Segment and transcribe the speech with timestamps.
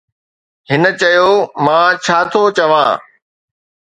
[0.69, 1.29] هن چيو:
[1.63, 2.89] مان ڇا ٿو چوان؟